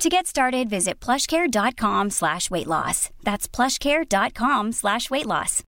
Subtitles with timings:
[0.00, 3.10] To get started, visit plushcare.com slash weight loss.
[3.22, 5.62] That's plushcare.com slash weight loss.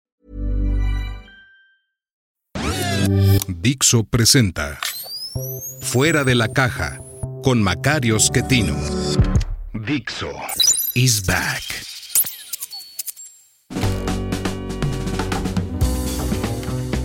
[3.47, 4.79] Dixo presenta
[5.83, 6.99] Fuera de la caja
[7.45, 8.75] con Macario Schettino.
[9.75, 10.33] Dixo
[10.95, 11.63] is back.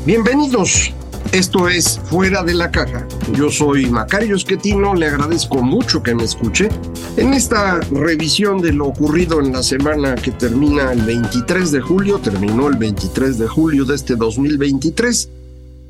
[0.05, 0.93] Bienvenidos.
[1.37, 3.07] Esto es Fuera de la Caja.
[3.33, 6.67] Yo soy Macario Esquetino, le agradezco mucho que me escuche
[7.15, 12.17] en esta revisión de lo ocurrido en la semana que termina el 23 de julio,
[12.17, 15.29] terminó el 23 de julio de este 2023.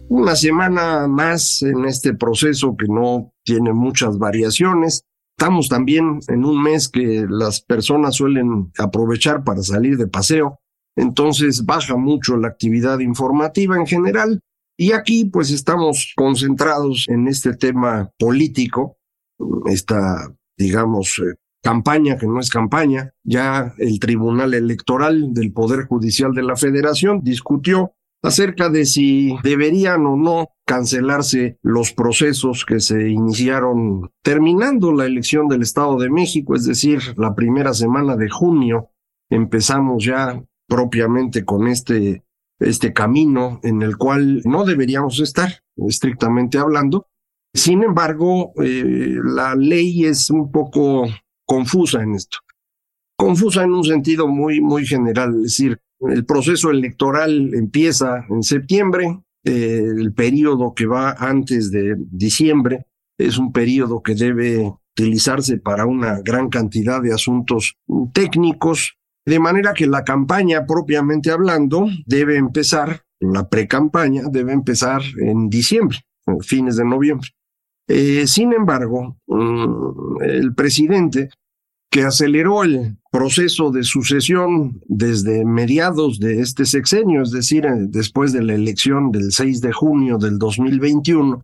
[0.10, 5.06] Una semana más en este proceso que no tiene muchas variaciones.
[5.40, 10.60] Estamos también en un mes que las personas suelen aprovechar para salir de paseo,
[10.98, 14.42] entonces baja mucho la actividad informativa en general
[14.78, 18.98] y aquí pues estamos concentrados en este tema político,
[19.66, 23.12] esta, digamos, eh, campaña que no es campaña.
[23.24, 30.06] Ya el Tribunal Electoral del Poder Judicial de la Federación discutió acerca de si deberían
[30.06, 36.56] o no cancelarse los procesos que se iniciaron terminando la elección del Estado de México,
[36.56, 38.90] es decir, la primera semana de junio.
[39.30, 42.24] Empezamos ya propiamente con este
[42.60, 47.08] este camino en el cual no deberíamos estar, estrictamente hablando.
[47.54, 51.08] Sin embargo, eh, la ley es un poco
[51.46, 52.40] confusa en esto.
[53.18, 55.36] Confusa en un sentido muy, muy general.
[55.38, 61.96] Es decir, el proceso electoral empieza en septiembre, eh, el periodo que va antes de
[62.12, 62.86] diciembre
[63.18, 67.76] es un periodo que debe utilizarse para una gran cantidad de asuntos
[68.14, 68.98] técnicos
[69.28, 76.00] de manera que la campaña propiamente hablando debe empezar, la pre-campaña debe empezar en diciembre,
[76.40, 77.28] fines de noviembre.
[77.90, 81.30] Eh, sin embargo, mm, el presidente
[81.92, 88.32] que aceleró el proceso de sucesión desde mediados de este sexenio, es decir, eh, después
[88.32, 91.44] de la elección del 6 de junio del 2021,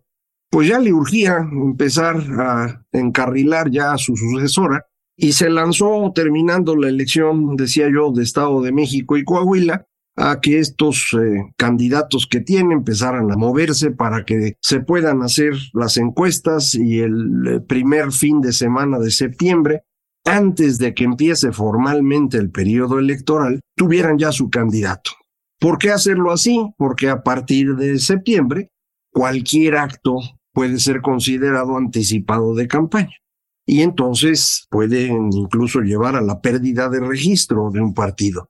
[0.49, 4.85] pues ya le urgía empezar a encarrilar ya a su sucesora
[5.23, 10.41] y se lanzó terminando la elección, decía yo, de Estado de México y Coahuila, a
[10.41, 15.95] que estos eh, candidatos que tiene empezaran a moverse para que se puedan hacer las
[15.95, 19.83] encuestas y el eh, primer fin de semana de septiembre,
[20.25, 25.11] antes de que empiece formalmente el periodo electoral, tuvieran ya su candidato.
[25.57, 26.59] ¿Por qué hacerlo así?
[26.77, 28.71] Porque a partir de septiembre,
[29.09, 30.17] cualquier acto
[30.51, 33.22] puede ser considerado anticipado de campaña
[33.65, 38.49] y entonces pueden incluso llevar a la pérdida de registro de un partido.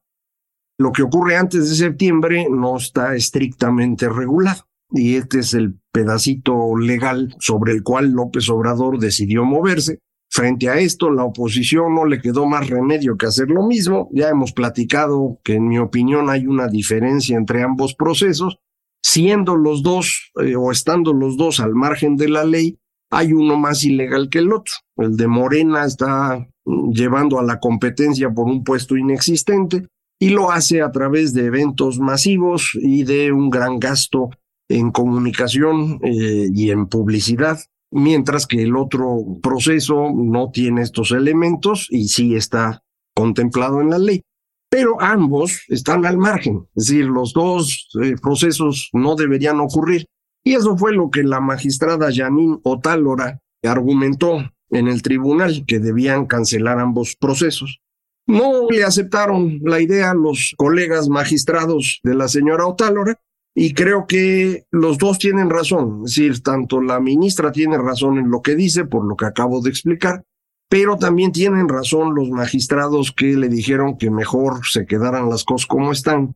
[0.79, 6.75] Lo que ocurre antes de septiembre no está estrictamente regulado y este es el pedacito
[6.77, 9.99] legal sobre el cual López Obrador decidió moverse.
[10.29, 14.09] Frente a esto, la oposición no le quedó más remedio que hacer lo mismo.
[14.11, 18.57] Ya hemos platicado que en mi opinión hay una diferencia entre ambos procesos,
[19.03, 22.79] siendo los dos eh, o estando los dos al margen de la ley,
[23.13, 24.73] hay uno más ilegal que el otro.
[24.97, 29.87] El de Morena está llevando a la competencia por un puesto inexistente
[30.19, 34.29] y lo hace a través de eventos masivos y de un gran gasto
[34.69, 37.59] en comunicación eh, y en publicidad,
[37.91, 42.83] mientras que el otro proceso no tiene estos elementos y sí está
[43.15, 44.21] contemplado en la ley.
[44.69, 50.07] Pero ambos están al margen, es decir, los dos eh, procesos no deberían ocurrir.
[50.43, 56.25] Y eso fue lo que la magistrada Janine Otálora argumentó en el tribunal, que debían
[56.25, 57.79] cancelar ambos procesos.
[58.25, 63.19] No le aceptaron la idea los colegas magistrados de la señora Otálora
[63.55, 68.31] y creo que los dos tienen razón, es decir, tanto la ministra tiene razón en
[68.31, 70.23] lo que dice, por lo que acabo de explicar,
[70.69, 75.67] pero también tienen razón los magistrados que le dijeron que mejor se quedaran las cosas
[75.67, 76.35] como están.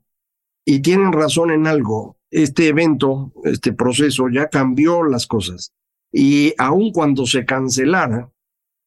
[0.70, 5.72] Y tienen razón en algo, este evento, este proceso ya cambió las cosas.
[6.12, 8.34] Y aun cuando se cancelara,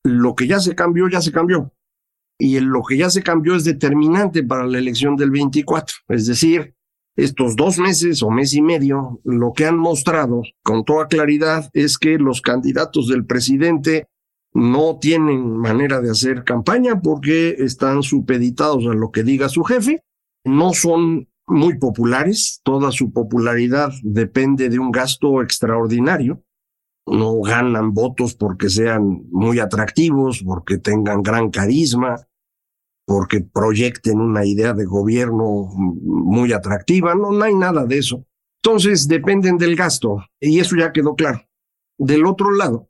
[0.04, 1.72] lo que ya se cambió, ya se cambió.
[2.38, 5.96] Y lo que ya se cambió es determinante para la elección del 24.
[6.08, 6.74] Es decir,
[7.16, 11.96] estos dos meses o mes y medio, lo que han mostrado con toda claridad es
[11.96, 14.06] que los candidatos del presidente
[14.52, 20.02] no tienen manera de hacer campaña porque están supeditados a lo que diga su jefe,
[20.44, 26.42] no son muy populares, toda su popularidad depende de un gasto extraordinario.
[27.06, 32.16] No ganan votos porque sean muy atractivos, porque tengan gran carisma,
[33.06, 37.14] porque proyecten una idea de gobierno muy atractiva.
[37.14, 38.24] No, hay nada de eso.
[38.62, 41.42] Entonces dependen del gasto y eso ya quedó claro.
[41.98, 42.88] Del otro lado,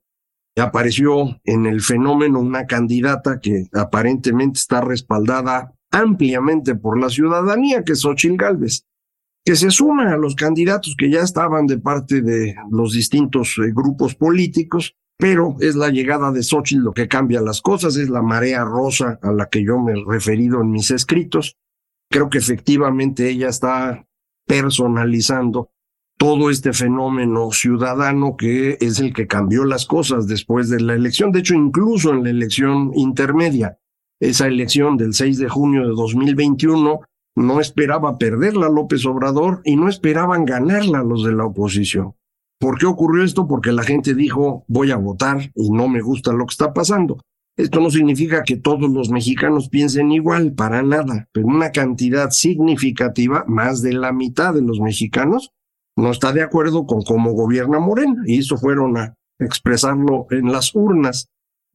[0.57, 7.93] apareció en el fenómeno una candidata que aparentemente está respaldada ampliamente por la ciudadanía, que
[7.93, 8.87] es Xochitl Galvez,
[9.45, 13.73] que se suma a los candidatos que ya estaban de parte de los distintos eh,
[13.75, 18.23] grupos políticos, pero es la llegada de Xochitl lo que cambia las cosas, es la
[18.23, 21.57] marea rosa a la que yo me he referido en mis escritos.
[22.11, 24.07] Creo que efectivamente ella está
[24.47, 25.71] personalizando
[26.21, 31.33] todo este fenómeno ciudadano que es el que cambió las cosas después de la elección,
[31.33, 33.79] de hecho incluso en la elección intermedia,
[34.21, 37.01] esa elección del 6 de junio de 2021,
[37.37, 42.15] no esperaba perderla López Obrador y no esperaban ganarla los de la oposición.
[42.59, 43.49] ¿Por qué ocurrió esto?
[43.49, 47.21] Porque la gente dijo voy a votar y no me gusta lo que está pasando.
[47.57, 53.45] Esto no significa que todos los mexicanos piensen igual, para nada, pero una cantidad significativa,
[53.47, 55.51] más de la mitad de los mexicanos,
[55.97, 60.75] no está de acuerdo con cómo gobierna Morena y eso fueron a expresarlo en las
[60.75, 61.29] urnas.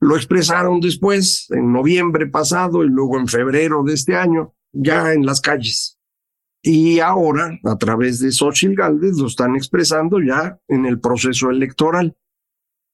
[0.06, 5.26] Lo expresaron después, en noviembre pasado y luego en febrero de este año, ya en
[5.26, 5.98] las calles.
[6.62, 12.16] Y ahora, a través de Xochitl Galvez, lo están expresando ya en el proceso electoral.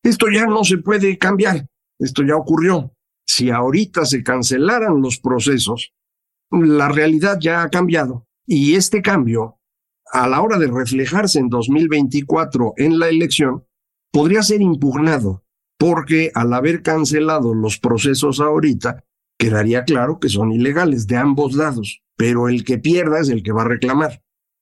[0.01, 1.67] Esto ya no se puede cambiar.
[1.99, 2.93] Esto ya ocurrió.
[3.27, 5.93] Si ahorita se cancelaran los procesos,
[6.49, 8.25] la realidad ya ha cambiado.
[8.45, 9.59] Y este cambio
[10.13, 13.65] a la hora de reflejarse en 2024 en la elección,
[14.13, 15.43] podría ser impugnado,
[15.81, 19.03] porque al haber cancelado los procesos ahorita,
[19.35, 23.51] quedaría claro que son ilegales de ambos lados, pero el que pierda es el que
[23.51, 24.21] va a reclamar.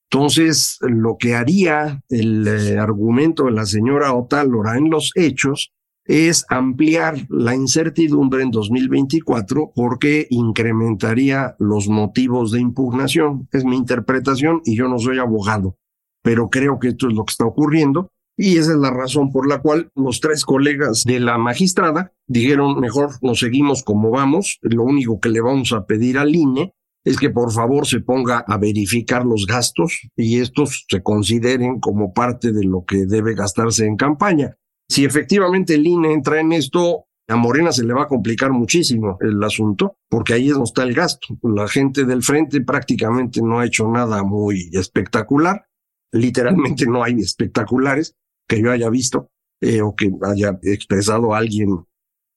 [0.10, 5.74] Entonces, lo que haría el eh, argumento de la señora Otálora en los hechos
[6.06, 13.50] es ampliar la incertidumbre en 2024 porque incrementaría los motivos de impugnación.
[13.52, 15.76] Es mi interpretación y yo no soy abogado,
[16.24, 18.10] pero creo que esto es lo que está ocurriendo
[18.42, 22.80] y esa es la razón por la cual los tres colegas de la magistrada dijeron
[22.80, 27.18] mejor nos seguimos como vamos, lo único que le vamos a pedir al INE es
[27.18, 32.54] que por favor se ponga a verificar los gastos y estos se consideren como parte
[32.54, 34.56] de lo que debe gastarse en campaña.
[34.88, 39.18] Si efectivamente el INE entra en esto, a Morena se le va a complicar muchísimo
[39.20, 41.28] el asunto, porque ahí es donde está el gasto.
[41.44, 45.66] La gente del frente prácticamente no ha hecho nada muy espectacular.
[46.12, 48.16] Literalmente no hay espectaculares
[48.50, 49.30] que yo haya visto
[49.62, 51.86] eh, o que haya expresado alguien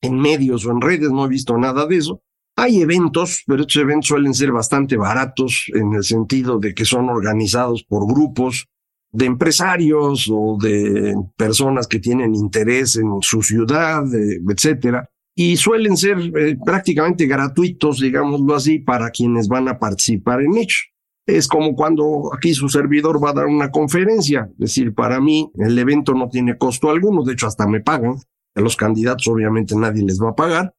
[0.02, 1.10] en medios o en redes.
[1.10, 2.22] No he visto nada de eso.
[2.56, 7.08] Hay eventos, pero estos eventos suelen ser bastante baratos en el sentido de que son
[7.08, 8.66] organizados por grupos
[9.10, 14.04] de empresarios o de personas que tienen interés en su ciudad,
[14.48, 20.56] etcétera, y suelen ser eh, prácticamente gratuitos, digámoslo así, para quienes van a participar en
[20.56, 20.91] ellos.
[21.37, 25.50] Es como cuando aquí su servidor va a dar una conferencia, es decir, para mí
[25.55, 28.17] el evento no tiene costo alguno, de hecho hasta me pagan,
[28.55, 30.75] a los candidatos obviamente nadie les va a pagar,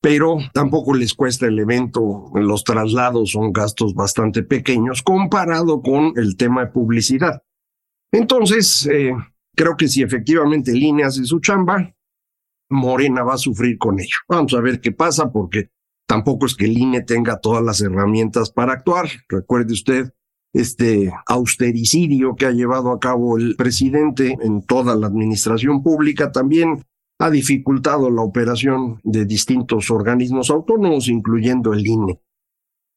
[0.00, 6.36] pero tampoco les cuesta el evento, los traslados son gastos bastante pequeños comparado con el
[6.36, 7.42] tema de publicidad.
[8.10, 9.12] Entonces, eh,
[9.54, 11.94] creo que si efectivamente INE hace su chamba,
[12.70, 14.16] Morena va a sufrir con ello.
[14.28, 15.68] Vamos a ver qué pasa, porque
[16.08, 19.08] tampoco es que el INE tenga todas las herramientas para actuar.
[19.28, 20.12] Recuerde usted
[20.54, 26.82] este austericidio que ha llevado a cabo el presidente en toda la administración pública también
[27.20, 32.20] ha dificultado la operación de distintos organismos autónomos, incluyendo el INE.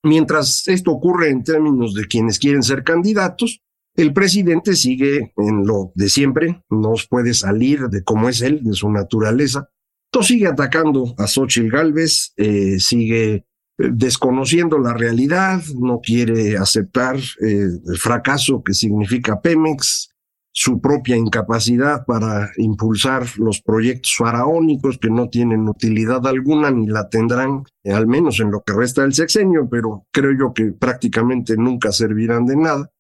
[0.03, 3.61] Mientras esto ocurre en términos de quienes quieren ser candidatos,
[3.95, 8.73] el presidente sigue en lo de siempre, no puede salir de cómo es él, de
[8.73, 9.69] su naturaleza.
[10.13, 13.43] Entonces sigue atacando a Xochitl Galvez, eh, sigue eh,
[13.77, 20.09] desconociendo la realidad, no quiere aceptar eh, el fracaso que significa Pemex,
[20.53, 27.07] su propia incapacidad para impulsar los proyectos faraónicos que no tienen utilidad alguna ni la
[27.07, 31.93] tendrán, al menos en lo que resta del sexenio, pero creo yo que prácticamente nunca
[31.93, 32.91] servirán de nada.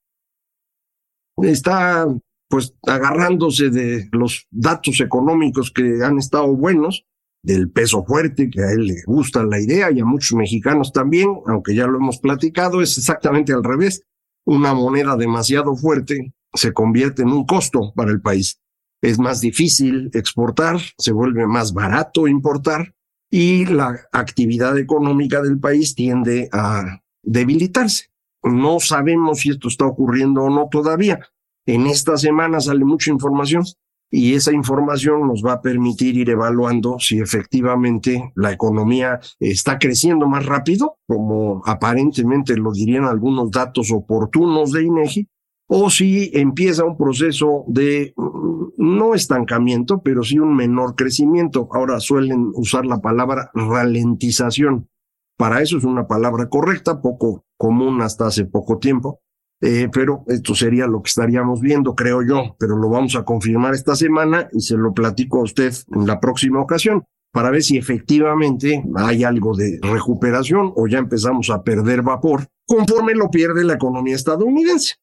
[1.35, 2.07] Está
[2.51, 7.05] pues agarrándose de los datos económicos que han estado buenos,
[7.43, 11.29] del peso fuerte, que a él le gusta la idea y a muchos mexicanos también,
[11.47, 14.03] aunque ya lo hemos platicado, es exactamente al revés.
[14.45, 18.59] Una moneda demasiado fuerte se convierte en un costo para el país.
[19.01, 22.93] Es más difícil exportar, se vuelve más barato importar
[23.31, 28.11] y la actividad económica del país tiende a debilitarse.
[28.43, 31.19] No sabemos si esto está ocurriendo o no todavía.
[31.65, 33.63] En esta semana sale mucha información
[34.09, 40.27] y esa información nos va a permitir ir evaluando si efectivamente la economía está creciendo
[40.27, 45.27] más rápido, como aparentemente lo dirían algunos datos oportunos de INEGI,
[45.67, 51.69] o si empieza un proceso de mm, no estancamiento, pero sí un menor crecimiento.
[51.71, 54.89] Ahora suelen usar la palabra ralentización.
[55.37, 59.21] Para eso es una palabra correcta, poco común hasta hace poco tiempo.
[59.63, 63.75] Eh, pero esto sería lo que estaríamos viendo, creo yo, pero lo vamos a confirmar
[63.75, 67.77] esta semana y se lo platico a usted en la próxima ocasión para ver si
[67.77, 73.73] efectivamente hay algo de recuperación o ya empezamos a perder vapor conforme lo pierde la
[73.73, 74.95] economía estadounidense.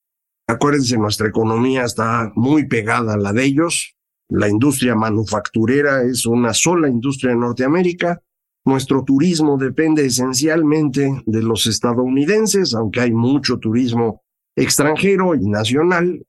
[0.46, 3.94] Acuérdense, nuestra economía está muy pegada a la de ellos.
[4.28, 8.20] La industria manufacturera es una sola industria en Norteamérica.
[8.64, 14.22] Nuestro turismo depende esencialmente de los estadounidenses, aunque hay mucho turismo
[14.62, 16.24] extranjero y nacional.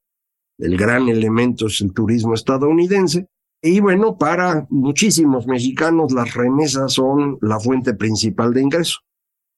[0.58, 3.28] El gran elemento es el turismo estadounidense.
[3.62, 9.00] Y bueno, para muchísimos mexicanos las remesas son la fuente principal de ingreso.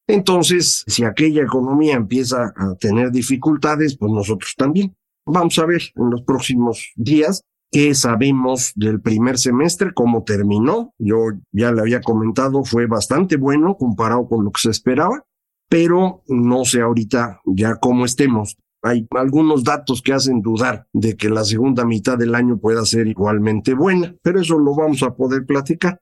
[0.08, 4.96] Entonces, si aquella economía empieza a tener dificultades, pues nosotros también.
[5.26, 10.94] Vamos a ver en los próximos días qué sabemos del primer semestre, cómo terminó.
[10.98, 11.18] Yo
[11.52, 15.24] ya le había comentado, fue bastante bueno comparado con lo que se esperaba,
[15.72, 18.58] pero no sé ahorita ya cómo estemos.
[18.84, 23.08] Hay algunos datos que hacen dudar de que la segunda mitad del año pueda ser
[23.08, 26.02] igualmente buena, pero eso lo vamos a poder platicar.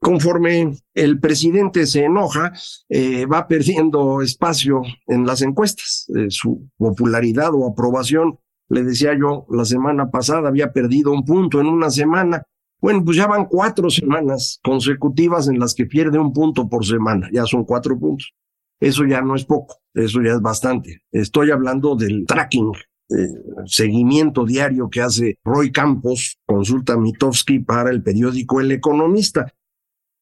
[0.00, 2.52] Conforme el presidente se enoja,
[2.88, 6.10] eh, va perdiendo espacio en las encuestas.
[6.16, 11.60] Eh, su popularidad o aprobación, le decía yo, la semana pasada había perdido un punto
[11.60, 12.42] en una semana.
[12.80, 17.28] Bueno, pues ya van cuatro semanas consecutivas en las que pierde un punto por semana.
[17.32, 18.34] Ya son cuatro puntos.
[18.80, 21.02] Eso ya no es poco, eso ya es bastante.
[21.12, 22.72] Estoy hablando del tracking,
[23.10, 23.28] eh,
[23.66, 29.52] seguimiento diario que hace Roy Campos, consulta Mitofsky para el periódico El Economista.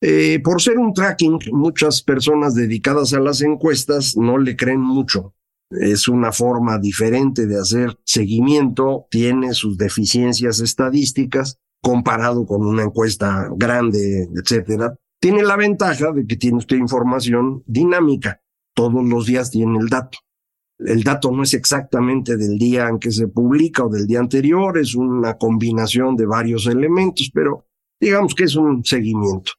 [0.00, 5.34] Eh, por ser un tracking, muchas personas dedicadas a las encuestas no le creen mucho.
[5.70, 13.48] Es una forma diferente de hacer seguimiento, tiene sus deficiencias estadísticas comparado con una encuesta
[13.54, 14.94] grande, etcétera.
[15.20, 18.40] Tiene la ventaja de que tiene usted información dinámica.
[18.78, 20.18] Todos los días tiene el dato.
[20.78, 24.78] El dato no es exactamente del día en que se publica o del día anterior,
[24.78, 27.66] es una combinación de varios elementos, pero
[28.00, 29.50] digamos que es un seguimiento.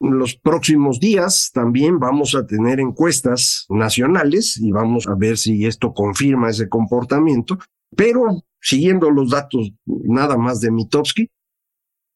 [0.00, 5.66] En los próximos días también vamos a tener encuestas nacionales y vamos a ver si
[5.66, 7.58] esto confirma ese comportamiento,
[7.96, 11.28] pero siguiendo los datos nada más de Mitowski,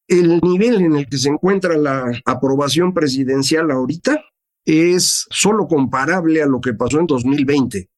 [0.07, 4.23] el nivel en el que se encuentra la aprobación presidencial ahorita
[4.65, 7.89] es solo comparable a lo que pasó en 2020,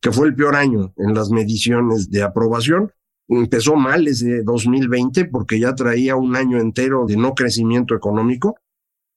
[0.00, 2.92] que fue el peor año en las mediciones de aprobación.
[3.28, 8.56] Empezó mal ese 2020 porque ya traía un año entero de no crecimiento económico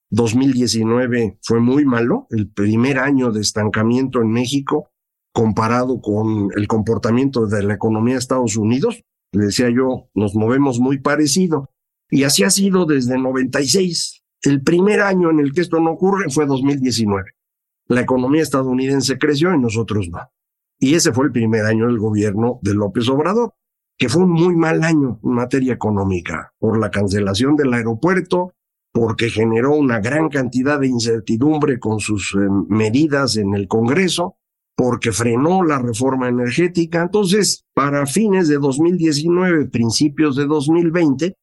[0.09, 4.91] 2019 fue muy malo, el primer año de estancamiento en México
[5.33, 9.03] comparado con el comportamiento de la economía de Estados Unidos.
[9.31, 11.69] Le decía yo, nos movemos muy parecido.
[12.09, 14.16] Y así ha sido desde 96.
[14.41, 17.31] El primer año en el que esto no ocurre fue 2019.
[17.87, 20.19] La economía estadounidense creció y nosotros no.
[20.79, 23.53] Y ese fue el primer año del gobierno de López Obrador,
[23.97, 28.53] que fue un muy mal año en materia económica, por la cancelación del aeropuerto,
[28.91, 34.37] porque generó una gran cantidad de incertidumbre con sus eh, medidas en el Congreso,
[34.75, 37.01] porque frenó la reforma energética.
[37.01, 41.35] Entonces, para fines de 2019, principios de 2020,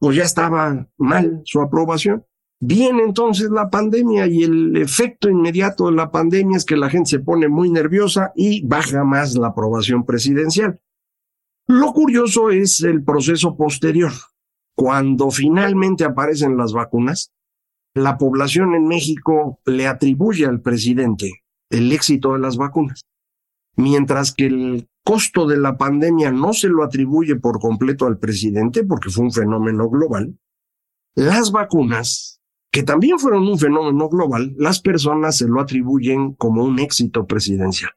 [0.00, 2.24] pues ya estaba mal su aprobación.
[2.64, 7.10] Viene entonces la pandemia y el efecto inmediato de la pandemia es que la gente
[7.10, 10.80] se pone muy nerviosa y baja más la aprobación presidencial.
[11.66, 14.12] Lo curioso es el proceso posterior.
[14.76, 17.32] Cuando finalmente aparecen las vacunas,
[17.94, 23.02] la población en México le atribuye al presidente el éxito de las vacunas,
[23.74, 28.84] mientras que el costo de la pandemia no se lo atribuye por completo al presidente
[28.84, 30.38] porque fue un fenómeno global.
[31.16, 32.40] Las vacunas,
[32.72, 37.92] que también fueron un fenómeno global, las personas se lo atribuyen como un éxito presidencial.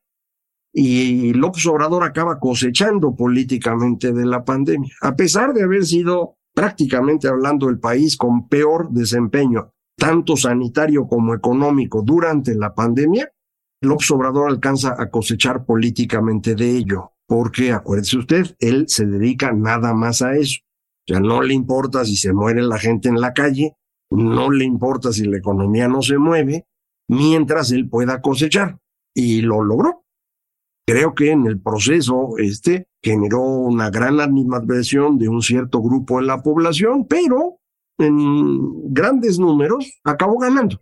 [0.74, 7.29] Y López Obrador acaba cosechando políticamente de la pandemia, a pesar de haber sido prácticamente
[7.29, 13.32] hablando el país con peor desempeño, tanto sanitario como económico, durante la pandemia,
[13.82, 19.94] López Obrador alcanza a cosechar políticamente de ello, porque acuérdese usted, él se dedica nada
[19.94, 20.60] más a eso.
[21.08, 23.77] O sea, no le importa si se muere la gente en la calle,
[24.12, 26.65] no le importa si la economía no se mueve,
[27.07, 28.79] mientras él pueda cosechar.
[29.13, 30.03] Y lo logró.
[30.88, 36.27] Creo que en el proceso este generó una gran animadversión de un cierto grupo de
[36.27, 37.59] la población, pero
[37.97, 40.81] en grandes números acabó ganando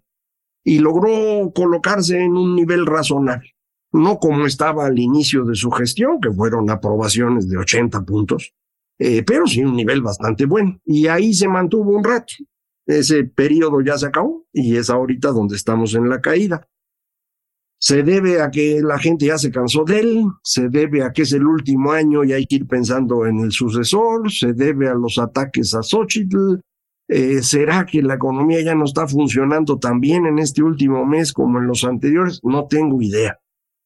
[0.64, 3.56] y logró colocarse en un nivel razonable.
[3.92, 8.54] No como estaba al inicio de su gestión, que fueron aprobaciones de 80 puntos,
[8.98, 10.80] eh, pero sí un nivel bastante bueno.
[10.86, 12.34] Y ahí se mantuvo un rato.
[12.86, 16.68] Ese periodo ya se acabó y es ahorita donde estamos en la caída.
[17.80, 21.24] Se debe a que la gente ya se cansó de él, se debe a que
[21.24, 24.94] es el último año y hay que ir pensando en el sucesor, se debe a
[24.94, 26.60] los ataques a Xochitl,
[27.08, 31.34] eh, ¿Será que la economía ya no está funcionando tan bien en este último mes
[31.34, 32.40] como en los anteriores?
[32.44, 33.40] No tengo idea.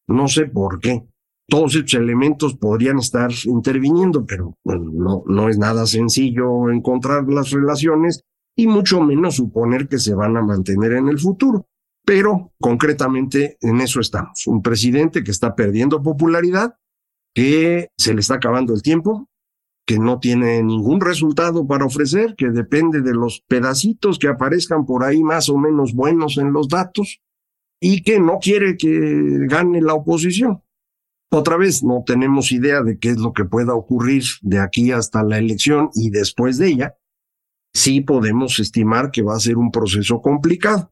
[0.07, 1.03] No sé por qué.
[1.49, 8.21] Todos estos elementos podrían estar interviniendo, pero no, no es nada sencillo encontrar las relaciones
[8.57, 11.67] y mucho menos suponer que se van a mantener en el futuro.
[12.03, 14.47] Pero concretamente en eso estamos.
[14.47, 16.75] Un presidente que está perdiendo popularidad,
[17.35, 19.29] que se le está acabando el tiempo,
[19.85, 25.03] que no tiene ningún resultado para ofrecer, que depende de los pedacitos que aparezcan por
[25.03, 27.21] ahí más o menos buenos en los datos
[27.79, 30.63] y que no quiere que gane la oposición.
[31.29, 35.23] Otra vez, no tenemos idea de qué es lo que pueda ocurrir de aquí hasta
[35.23, 36.95] la elección y después de ella.
[37.77, 40.91] Sí podemos estimar que va a ser un proceso complicado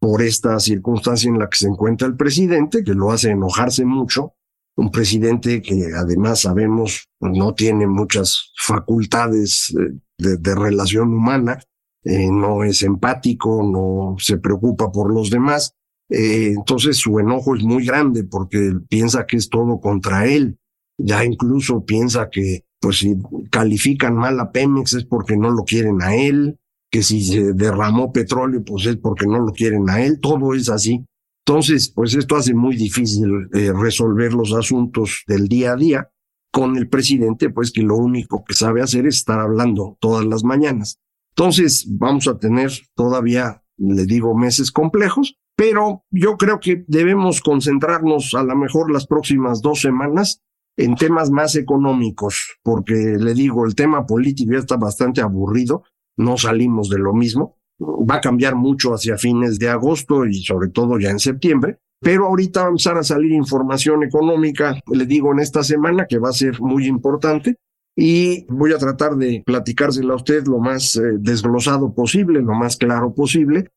[0.00, 4.34] por esta circunstancia en la que se encuentra el presidente, que lo hace enojarse mucho
[4.76, 11.60] un presidente que además sabemos no tiene muchas facultades eh, de, relación humana,
[12.04, 15.74] eh, no es empático, no se preocupa por los demás.
[16.08, 20.58] Eh, entonces su enojo es muy grande porque piensa que es todo contra él.
[20.98, 23.16] Ya incluso piensa que pues si
[23.50, 26.58] califican mal a Pemex es porque no lo quieren a él,
[26.90, 30.68] que si se derramó petróleo pues es porque no lo quieren a él, todo es
[30.68, 31.06] así.
[31.46, 36.10] Entonces, pues esto hace muy difícil eh, resolver los asuntos del día a día
[36.52, 40.42] con el presidente, pues que lo único que sabe hacer es estar hablando todas las
[40.42, 40.98] mañanas.
[41.30, 48.34] Entonces, vamos a tener todavía, le digo, meses complejos, pero yo creo que debemos concentrarnos
[48.34, 50.42] a lo mejor las próximas dos semanas
[50.76, 55.84] en temas más económicos, porque le digo, el tema político ya está bastante aburrido,
[56.16, 60.68] no salimos de lo mismo va a cambiar mucho hacia fines de agosto y sobre
[60.68, 61.78] todo ya en septiembre.
[62.00, 66.18] Pero ahorita va a empezar a salir información económica, le digo en esta semana, que
[66.18, 67.56] va a ser muy importante.
[67.94, 72.76] Y voy a tratar de platicársela a usted lo más eh, desglosado posible, lo más
[72.76, 73.68] claro posible,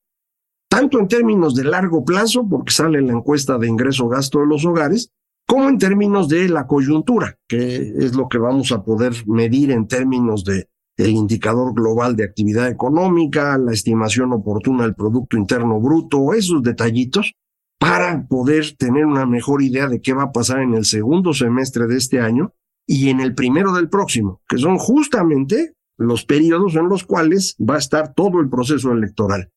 [0.68, 5.12] tanto en términos de largo plazo, porque sale la encuesta de ingreso-gasto de los hogares,
[5.46, 9.86] como en términos de la coyuntura, que es lo que vamos a poder medir en
[9.86, 16.32] términos de el indicador global de actividad económica, la estimación oportuna del Producto Interno Bruto,
[16.32, 17.34] esos detallitos,
[17.78, 21.86] para poder tener una mejor idea de qué va a pasar en el segundo semestre
[21.86, 22.54] de este año
[22.86, 27.74] y en el primero del próximo, que son justamente los periodos en los cuales va
[27.74, 29.50] a estar todo el proceso electoral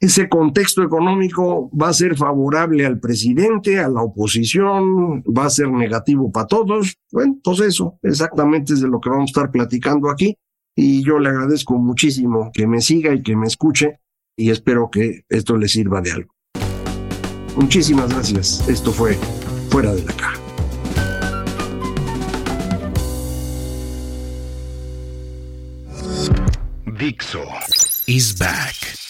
[0.00, 5.70] ese contexto económico va a ser favorable al presidente, a la oposición, va a ser
[5.70, 6.94] negativo para todos.
[7.10, 10.36] Bueno, pues eso exactamente es de lo que vamos a estar platicando aquí.
[10.76, 13.98] Y yo le agradezco muchísimo que me siga y que me escuche
[14.36, 16.32] y espero que esto le sirva de algo.
[17.56, 18.68] Muchísimas gracias.
[18.68, 19.14] Esto fue
[19.70, 20.38] Fuera de la Caja.
[26.98, 27.42] Dixo
[28.06, 29.07] is back.